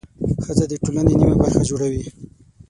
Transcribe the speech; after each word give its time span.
ښځه 0.45 0.65
د 0.67 0.73
ټولنې 0.83 1.13
نیمه 1.19 1.35
برخه 1.41 1.61
جوړوي. 1.69 2.03